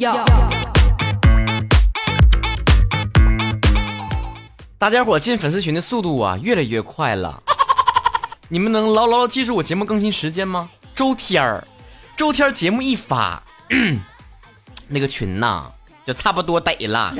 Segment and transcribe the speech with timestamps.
[0.00, 0.24] 要。
[4.78, 7.42] 大家伙进粉丝群的速度啊，越来越快了。
[8.48, 10.70] 你们能牢牢记住我节目更新时间吗？
[10.94, 11.62] 周天儿，
[12.16, 13.42] 周天节目一发，
[14.88, 15.70] 那个群呐
[16.02, 17.14] 就差不多得了。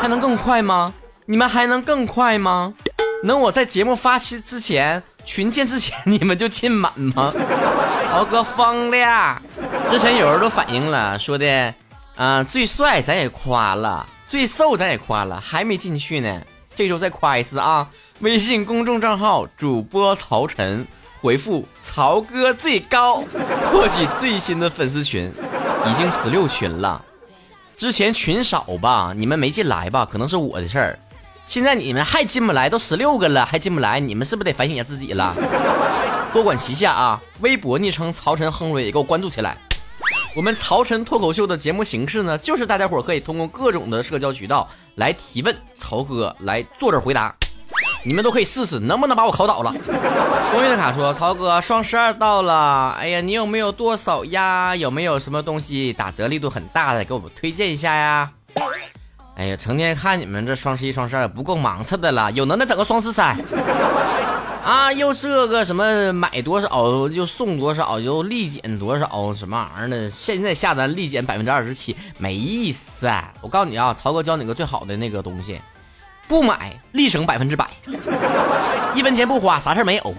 [0.00, 0.92] 还能更快吗？
[1.24, 2.74] 你们还能更快吗？
[3.24, 7.30] 能我在节目发期之前，群建之前，你们就进满吗？
[8.10, 9.42] 豪哥疯了！
[9.90, 11.74] 之前有人都反映了，说的，
[12.16, 16.40] 啊，最帅咱也夸了，最瘦咱也夸了，还没进去呢。
[16.74, 17.86] 这周再夸一次啊！
[18.20, 20.86] 微信公众账号主播曹晨，
[21.20, 23.22] 回复“曹哥最高”，
[23.70, 25.30] 获取最新的粉丝群，
[25.84, 27.04] 已经十六群了。
[27.76, 30.08] 之前群少吧，你们没进来吧？
[30.10, 30.98] 可能是我的事儿。
[31.48, 35.34] 现在你们还进不来，都十六个了还进不来，你们是不是得反省一下自己了？
[36.30, 37.18] 多管齐下啊！
[37.40, 39.56] 微博昵称曹晨亨瑞也给我关注起来。
[40.36, 47.34] 我们曹晨脱口秀的节目形式呢，就是大家伙可以通过各种的社交渠道来提问，曹哥来坐这回答，
[48.04, 49.74] 你们都可以试试能不能把我考倒了。
[50.52, 54.76] 光月的卡说，曹哥双十二到了，哎呀，你有没有多少呀？
[54.76, 58.30] 有没有什么东西打折力度很大的，给我们推荐一下呀？
[59.38, 63.38] 哎呀，成天看你们这双十一、双十二不够忙活的了，有能耐整个双十三。
[64.64, 70.10] 啊，又这个什么买多少就送多少，又立减多少什么玩意儿的？
[70.10, 73.08] 现在下单立减百分之二十七，没意思。
[73.40, 75.60] 我告诉你啊，曹哥教你个最好的那个东西，
[76.26, 77.70] 不买立省百分之百，
[78.92, 80.14] 一分钱不花，啥事没有。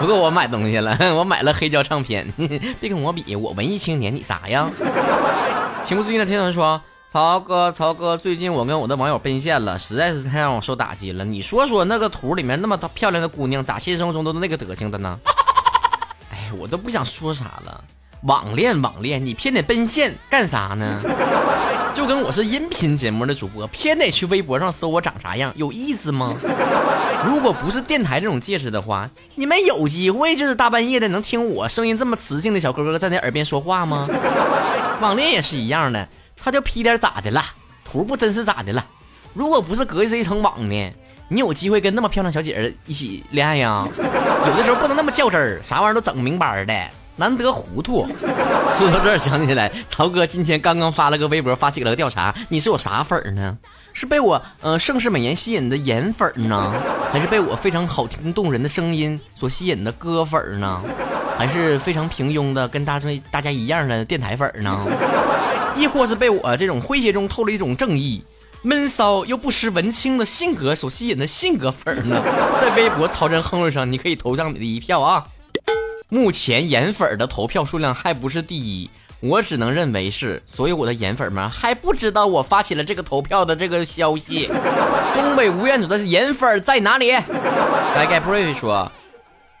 [0.00, 2.26] 不过我买东西了， 我买了黑胶唱片。
[2.80, 4.66] 别跟我比，我文艺青年，你啥呀？
[5.84, 6.80] 情不自禁的天团说。
[7.14, 11.24] 曹哥，曹哥，最近我跟我的网友奔现了，实在是太让我受打击了。
[11.24, 15.16] 你说说，那个图里面那么漂亮的姑娘，咋现实生活中都是那个德行的呢？
[16.32, 17.84] 哎，我都不想说啥了。
[18.22, 21.00] 网恋，网恋，你偏得奔现干啥呢？
[21.94, 26.34] 就跟我是音频节目的主播，偏得去微博上搜我长啥样，有意思吗？
[27.24, 34.04] 如果不是电台这种介质的话，你们有机会就是大半夜的能听我声音这么磁性的小哥哥在你耳边说话吗？
[35.00, 36.08] 网恋也是一样的。
[36.44, 37.42] 他就 P 点咋的了？
[37.86, 38.84] 图不真是咋的了？
[39.32, 40.92] 如果不是隔着一层网呢，
[41.28, 43.88] 你有机会跟那么漂亮小姐儿一起恋爱呀？
[44.46, 46.74] 有的时候不能那么较真儿，啥玩意儿都整明白的，
[47.16, 48.06] 难得糊涂。
[48.74, 53.56] 说到这儿想起来，曹哥今天刚刚发了个微博，发起了个调查，你是我啥粉儿呢？
[53.94, 56.74] 是被我嗯盛世美颜吸引的颜粉儿呢，
[57.10, 60.82] 还是被我非常好听动人的声音所吸引的歌粉儿呢？
[61.38, 64.86] 还是非常平庸的跟大家大家一样的电台粉儿呢？
[65.76, 68.24] 亦或是被我这种诙谐中透了一种正义、
[68.62, 72.22] 闷骚又不失文青的性格所吸引的性格粉呢？
[72.60, 75.26] 在微博曹真亨瑞上，你可以投上你的一票啊！
[76.08, 78.88] 目前颜粉的投票数量还不是第一，
[79.20, 84.48] 我只能认为是所有我的颜粉们还不知道我发起了这个投票的这个消息。
[85.14, 87.10] 东北吴彦祖的颜粉在哪里？
[87.10, 88.90] 来给 Brave 说。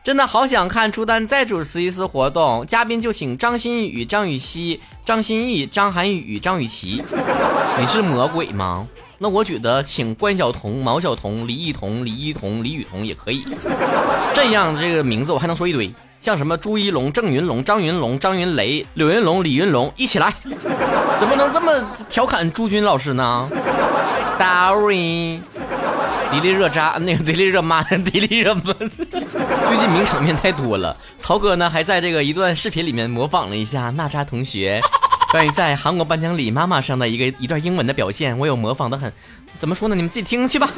[0.04, 7.02] 真的好想看朱丹再主持一次活动，嘉宾就请张馨予、张雨绮、张歆艺、张涵予、张雨绮。
[7.80, 8.86] 你是魔鬼吗？
[9.16, 13.46] 那我觉得请关晓彤、毛晓彤、李艺彤、李一彤、李雨桐也可以。
[14.34, 15.90] 这样这个名字我还能说一堆，
[16.20, 20.34] 像什么朱一龙、郑云龙、张云龙、张云雷、柳云龙、李云龙一起来，
[21.18, 21.72] 怎么能这么
[22.10, 23.48] 调侃朱军老师呢
[24.38, 25.40] ？Sorry。
[26.30, 30.96] 迪丽热扎，那个迪丽热妈，迪丽热巴，最近名场面太多了。
[31.18, 34.80] 曹哥呢，还在这个一段视频里面模仿了一下娜扎同学
[35.30, 39.12] 关于在韩国颁奖礼妈妈上的一个一段英文的表现，我有模仿的很。
[39.58, 39.94] 怎么说呢？
[39.94, 40.68] 你们自己听去吧。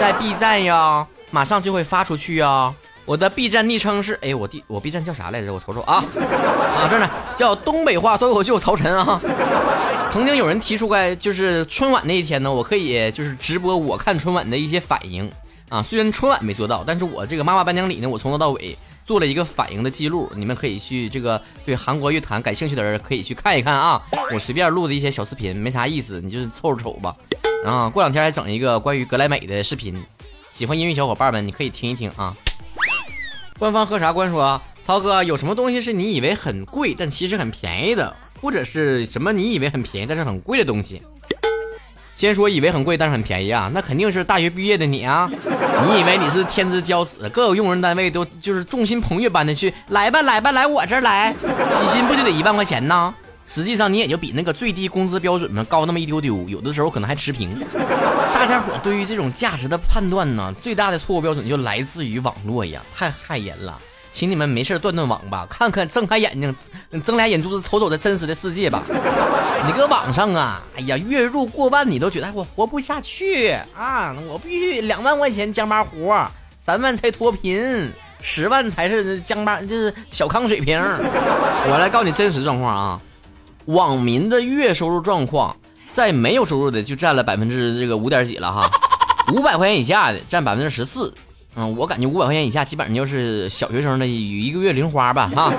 [0.00, 2.72] 在 B 站呀，马上就会发出去呀。
[3.04, 5.52] 我的 B 站昵称是，哎，我 D 我 B 站叫啥来着？
[5.52, 6.04] 我瞅瞅啊
[6.76, 9.20] 啊，这呢，叫东北话脱口秀曹晨啊。
[10.10, 15.30] 曾经有人提出过，就是春晚那一天呢，我可以就是直播我看春晚的一些反应
[15.68, 15.80] 啊。
[15.80, 18.76] 虽然春晚没做到，但是我这个妈妈颁奖礼呢，我从头到尾
[19.06, 20.28] 做了一个反应的记录。
[20.34, 24.02] 你们可以去这个对韩国乐坛感兴趣的人可以去看一看啊。
[24.34, 27.14] 我随便录的一些小视频，没啥意思，你就凑着瞅吧。
[27.64, 29.94] 啊，过两天还整一个关于格莱美的视频，
[30.50, 32.36] 喜欢音乐小伙伴们你可以听一听啊。
[33.60, 38.16] 官方喝茶官说，曹哥有什么东西是你以为很贵，但其实很便宜的？
[38.40, 41.02] 或者是什么你以为很便宜但是很贵的东西？
[42.16, 45.30] 先说以为很贵但是很便宜啊，那肯定是大学毕业的你啊！
[45.88, 51.32] 你以为你是天之骄子，各个用人单位都就是众星捧月般的去来吧来吧来我这儿来，
[51.70, 53.14] 起薪不就得一万块钱呢？
[53.46, 57.48] 实际上你也就比那个最低工资标准嘛高那么一丢丢，有的时候可能还持平。
[58.34, 63.78] 大家伙对于这种价值的判断呢，最大的错误标准就来自于网络呀，太害人了。
[64.12, 66.54] 请你们没事断断网吧，看看睁开眼睛，
[67.04, 68.82] 睁俩眼珠子瞅瞅这真实的世界吧。
[69.66, 74.16] 你搁网上啊，哎呀，月入过万你都觉得我活不下去啊！
[74.26, 76.26] 我必须两万块钱江巴活，
[76.58, 77.92] 三万才脱贫，
[78.22, 80.80] 十万才是江巴，就是小康水平。
[81.68, 83.00] 我来告诉你真实状况啊，
[83.66, 85.54] 网民的月收入状况，
[85.92, 88.70] 在没有收入的就占了百分之这个五点几了哈，
[89.34, 91.12] 五百块钱以下的占百分之十四。
[91.56, 95.52] 嗯，我感觉五百块钱以下基本上就是小学生的一个月零花吧，哈。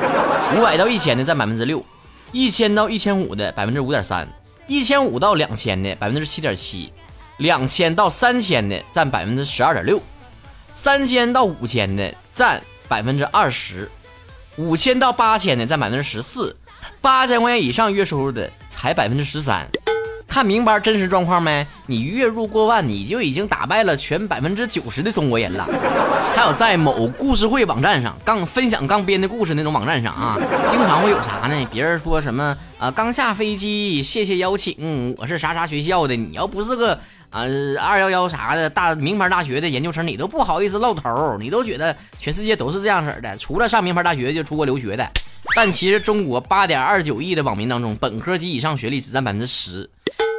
[0.58, 1.84] 五百到一千的占百分之六，
[2.32, 4.28] 一千到一千五的百分之五点三，
[4.68, 6.92] 一千五到两千的百分之七点七，
[7.38, 10.02] 两千到三千的占百分之十二点六，
[10.74, 13.90] 三千到五千的占百分之二十，
[14.58, 16.56] 五千到八千的占百分之十四，
[17.00, 19.68] 八千块钱以上月收入的才百分之十三。
[20.32, 21.68] 看明白真实状况没？
[21.88, 25.68] 你月入过万，你就已经打败了全百分之九十的中国人了。
[26.34, 30.38] 还有在某故事会网站上刚分享刚编的故事那种网站上啊，
[30.70, 31.68] 经常会有啥呢？
[31.70, 32.90] 别人说什么啊？
[32.90, 36.16] 刚下飞机，谢谢邀请，我是啥啥学校的。
[36.16, 36.94] 你要不是个
[37.30, 37.42] 啊
[37.82, 45.06] 二幺幺啥的大名牌大学的研究生，你都不好意思露头，你都觉得全世界都是这样式的，除了上名牌大学就出国留学的。
[45.58, 49.90] 但其实中国八点二九亿的网民当中，本科及以上学历只占百分之十。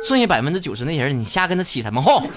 [0.02, 2.28] 剩下百分之九十那人，你瞎跟他起什么哄？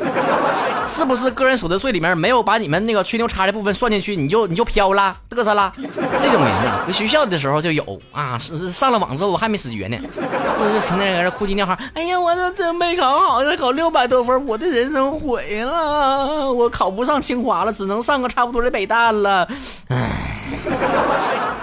[0.88, 5.72] 是不是个人所得税里面没有把你们那个吹牛叉的部分算进去，你就你就飘了嘚瑟了？
[5.76, 11.76] 这种人呢，学校的时候就有啊，是上了网之后我还没死绝呢，就是成天搁这哭唧尿嚎。
[11.96, 19.48] 哎呀，我这真没考好，才考六百多分，我的人生毁了，我考不上清华了，只能上个差不多的北大了。
[19.88, 20.12] 唉，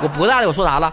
[0.03, 0.93] 我博大的我说啥了？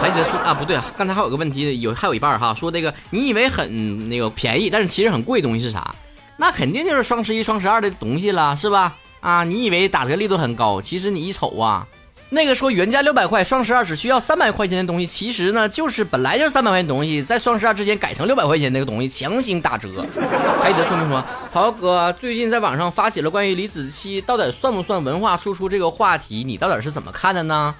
[0.00, 5.94] 还得说啊，不对，刚才还有个问题，有还有一半哈，说这个你以为很那个便宜，但是其实很贵的东西是啥？
[6.36, 8.94] 那肯定就是双十一、双十二的东西了，是吧？
[9.20, 11.86] 啊，你以为打折力度很高，其实你一瞅啊，
[12.28, 20.04] 那个说原价六百块，双十二只需要三百块钱的东西，其实呢就是本来就是三百块钱东西，在双十二之间改成六百块钱那个东西，强行打折。
[20.62, 27.74] 还得说明说，曹哥最近在网上发起了关于李子柒到底算不算文化输出这个话题，你到底是怎么看的呢？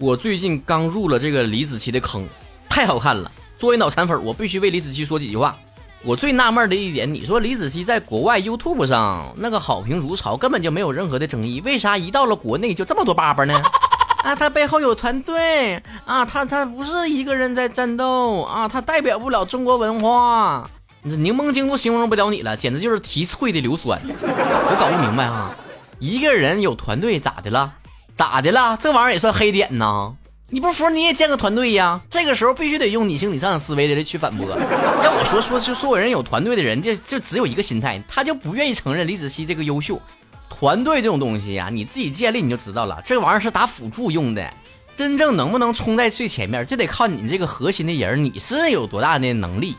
[0.00, 2.24] 我最近刚入了这个李子柒的坑，
[2.68, 3.28] 太好看了。
[3.58, 5.56] 作为脑残粉，我必须为李子柒说几句话。
[6.04, 13.60] 我最纳闷的一点，你说李子柒在国外 YouTube 上那个好评如潮，根本就没有任何的争议，为啥一到了国内就这么多叭叭呢？
[14.22, 20.70] 啊，他背后有团队啊，他他不是一个人在战斗啊，他代表不了中国文化。
[21.02, 24.00] 这柠檬精都形容不了你了，简直就是提脆的硫酸。
[24.06, 25.56] 我搞不明白啊，
[25.98, 27.72] 一个人有团队咋的了？
[28.18, 28.76] 咋的了？
[28.80, 30.16] 这玩意儿也算黑点呢？
[30.50, 32.00] 你不服你也建个团队呀？
[32.10, 34.48] 这个时候必须得用你心理上的思维来去反驳。
[35.04, 40.02] 要我说说，就所有人有团队的人，就就只有一个心态，他就不愿意承认李子柒这个优秀。
[40.50, 44.52] 团队这种东西呀，你自己建立你就知道了，这玩意儿是打辅助用的。
[44.96, 49.76] 真正能不能冲在最前面，就得靠你这个核心的人，你是有多大的能力。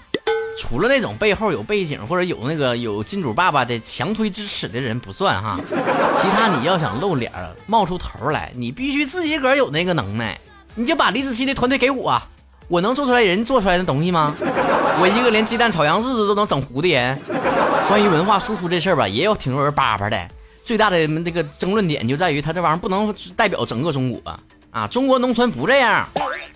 [0.60, 5.58] 除了那种背后有背景或者有那个有金主爸爸的强推支持的人不算哈，
[6.18, 7.32] 其他你要想露脸
[7.66, 10.38] 冒出头来，你必须自己个儿有那个能耐。
[10.76, 12.22] 你就把李子柒的团队给我，
[12.68, 14.36] 我能做出来人做出来的东西吗？
[15.02, 17.18] 我一个连鸡蛋炒羊柿子都能整糊的人。
[17.88, 20.28] 关于文化输出这事儿吧，也有挺多人叭叭的。
[20.66, 24.22] 最大的那个争论点就在于他这玩意儿不能代表整个中国
[24.72, 26.06] 啊，中国农村不这样。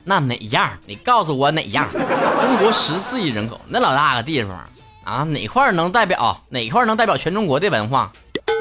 [0.03, 0.69] 那哪样？
[0.85, 1.87] 你告诉我哪样？
[1.89, 4.57] 中国十四亿人口，那老大个地方
[5.03, 8.11] 啊，哪块能代表哪块能代表全中国的文化？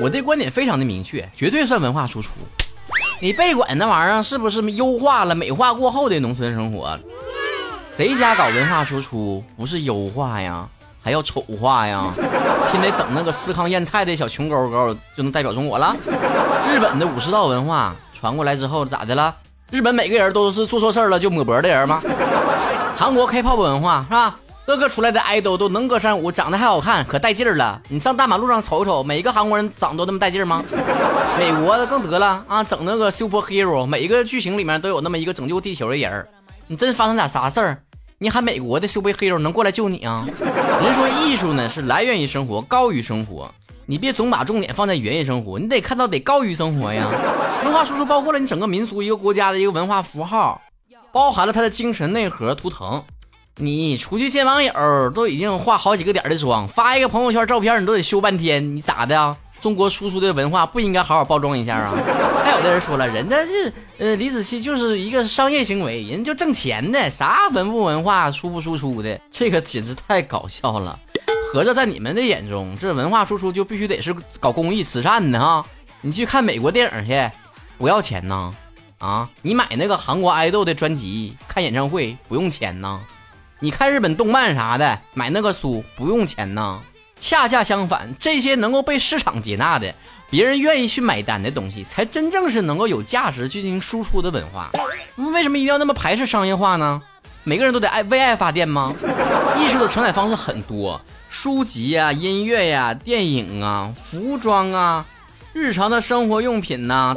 [0.00, 2.30] 我的观点非常的明确，绝对算文化输出。
[3.20, 6.98] 你别管那玩意儿是不是优化了、美化过后的农村生活，
[7.96, 10.68] 谁家搞文化输出不是优化呀，
[11.02, 12.12] 还要丑化呀？
[12.70, 15.94] 偏得整那个司康腌菜的小穷勾勾就能代表中国了？
[16.72, 19.34] 日本的武士道文化传过来之后咋的了？
[19.72, 21.98] 日本每个人都是做错事儿了就抹脖的人吗？
[22.94, 24.38] 韩国 K-pop 文化是吧？
[24.66, 27.80] 各个出来的爱豆都能歌善舞，长得还好看，可带劲儿了。
[27.88, 30.62] 你上大马路上瞅瞅，每一个韩国人长得都那么带劲儿吗？
[31.40, 36.26] 美国的更得了啊，整那个 super hero，每一个剧情里面都有那么一个拯救地球的人。
[36.66, 37.78] 你真发生点啥事儿，
[38.18, 40.22] 你喊美国的 super hero 能过来救你啊？
[40.84, 43.50] 人说艺术呢是来源于生活，高于生活。
[43.86, 47.08] 你别总把重点放在源于生活，你得看到得高于生活呀。
[47.64, 50.60] 文化输出包括了你整个民族一个国家的一个文化符号，
[51.12, 53.02] 包含了它的精神内核图腾。
[53.56, 59.36] 你出去见网友都已经化好几个点的妆，发一个朋友圈照片你都得修半天，你咋的啊？
[59.60, 61.94] 中国输出的文化不应该好好包装一下啊？
[62.44, 70.98] 还有的人说了，人家是呃李子柒就是一个商业行为，人就挣钱的，啥文不文化输不输出的，这个简直太搞笑了。
[71.52, 75.64] 合着在你们的眼中，这文化输出就必须得是搞公益慈善的哈？
[76.00, 77.30] 你去看美国电影去，
[77.82, 78.52] 不要钱呐，
[78.98, 83.00] 啊，你买那个韩国爱豆的专辑、看演唱会不用钱呢？
[83.58, 86.80] 你看日本动漫啥的，买那个书不用钱呢？
[87.18, 89.92] 恰恰相反，这些能够被市场接纳的、
[90.30, 94.70] 别人愿意去买单的东西，才真正是能够有价值进行输出的文化。
[95.16, 97.02] 为什么一定要那么排斥商业化呢？
[97.42, 98.94] 每个人都得爱为爱发电吗？
[99.58, 105.04] 艺术的承载方式很多，书籍呀、音乐呀、电影啊、服装啊、
[105.52, 107.12] 日常的生活用品呐，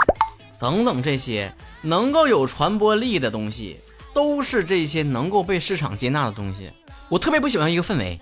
[0.65, 1.53] 等等这些
[1.83, 3.79] 能够有传播力的东西，
[4.15, 6.71] 都是这些能够被市场接纳的东西。
[7.07, 8.19] 我特别不喜欢一个氛围。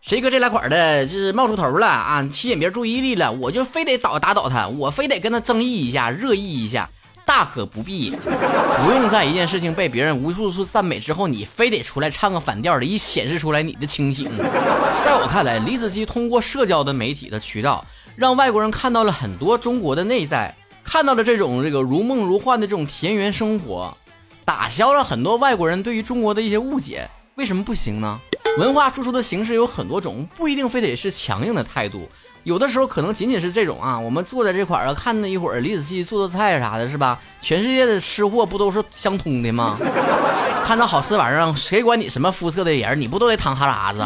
[0.00, 6.88] 谁搁这来块的，就是冒出头了啊，吸引别人注意力了，我就非得倒打倒他，我非得跟他争议一下，热议一下，
[7.26, 14.30] 大可不必，不用在一件事情被别人无数次赞美之后，你非得出来唱个反调的，以显示出来你的清醒。
[15.04, 17.84] 在我看来，李子柒通过社交的媒体的渠道，
[18.16, 23.96] 让外国人看到了很多中国的内在，看到了这种这个如梦如幻的这种田园生活，
[24.44, 27.08] 打消了很多外国人对于中国的一些误解。
[27.36, 28.20] 为什么不行呢？
[28.58, 32.06] 文化输出的形式有很多种，不一定非得是强硬的态度，
[32.44, 33.98] 有的时候可能仅仅是这种啊。
[33.98, 37.18] 我们坐在这块儿啊，看那一会儿李子柒做做菜啥的，是吧？
[37.40, 39.78] 全世界的吃货不都是相通的吗？
[40.66, 43.00] 看到好吃玩意儿，谁管你什么肤色的人？
[43.00, 44.00] 你不都得淌哈喇子？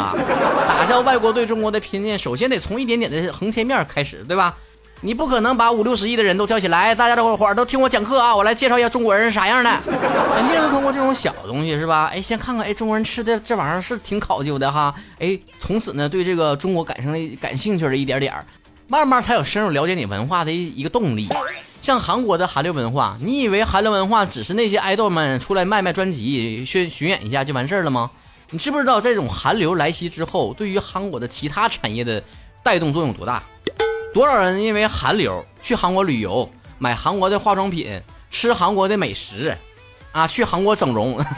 [0.69, 4.57] 打消外国对中国的偏见，首先得从一点点的横切面开始，对吧？
[5.03, 8.35] 你不可能把五六十亿的人都叫起来，大家这伙儿都听我讲课啊！
[8.35, 9.71] 我来介绍一下中国人是啥样的。
[9.85, 12.11] 肯定是通过这种小东西，是吧？
[12.13, 14.95] 哎，先看看，哎，中国人吃的这玩意儿是挺考究的哈。
[15.19, 18.45] 哎，从此呢，对这个中国感生了感兴趣的一点点儿，
[18.89, 21.29] 慢慢才有深入了解你文化的一一个动力。
[21.83, 28.11] 像韩国的韩流文化，你以为韩流文化只是那些爱豆们出来卖卖专辑、巡巡演一下就完事儿了吗？
[28.51, 32.23] 你知不知道这种韩流来袭之后，对于韩国的其他产业的
[32.63, 33.43] 带动作用多大？
[34.17, 39.55] 多少人因为韩流去韩国旅游，买韩国的化妆品，吃韩国的美食，
[40.11, 41.23] 啊，去韩国整容，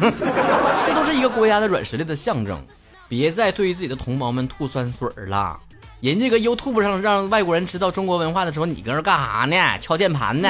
[0.87, 2.65] 这都是一个国家的软实力的象征。
[3.09, 5.59] 别再对于自己的同胞们吐酸水儿了。
[6.01, 9.57] 人家搁 YouTube 上让外国人知道中国文化的时候，你搁这干啥呢？
[9.81, 10.49] 敲键盘呢？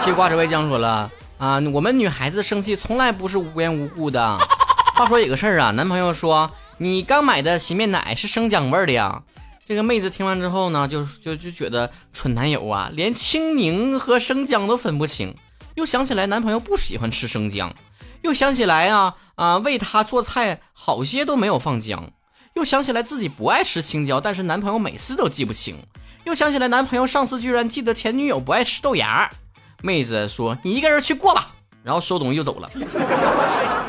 [0.00, 4.38] 西瓜指挥将说了啊，我们女孩子生气从来不是无缘无故的。
[4.94, 9.20] 话说有个事儿啊，男朋友说你刚买的洗面奶是生姜味儿的呀。
[9.66, 15.34] 这个妹子听完之后呢，就就就觉得蠢男友啊，连青柠和生姜都分不清。
[15.74, 17.74] 又想起来男朋友不喜欢吃生姜，
[18.22, 22.12] 又想起来啊啊为他做菜好些都没有放姜，
[22.54, 25.78] 又想起来自己不爱吃青椒，但是男朋友每次都记不清。
[26.24, 29.30] 又想起来男朋友上次居然记得前女友不爱吃豆芽。
[29.82, 31.54] 妹子说：“你一个人去过吧。”
[31.84, 32.70] 然后收东西就走了，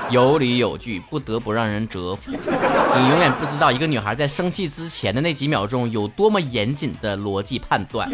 [0.09, 2.31] 有理有据，不得不让人折服。
[2.97, 8.09] 你永远不知道一个女孩在生气之前的那几秒钟有多么严谨的逻辑判断。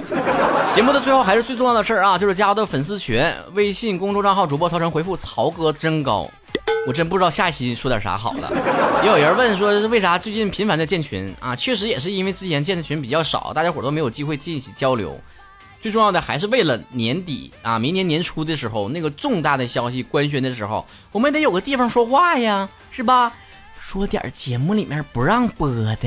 [0.74, 6.30] 节目的最后还是最重要的事儿啊，就是加我的粉丝群，微信公众账号主播曹晨回复“曹哥真高”，
[6.88, 8.52] 我真不知道下一期说点啥好了。
[9.04, 11.56] 也有人问说是为啥最近频繁的建群啊？
[11.56, 15.20] 确实也是因为之前建的群比较少，大家伙都没有机会进一起交流。
[15.82, 23.34] 最重要的还是为了年底啊，明年年初的时候那个重大的消息官宣的时候，我们得有个地方说话呀，是吧？
[23.80, 25.98] 说点节目里面不让播的。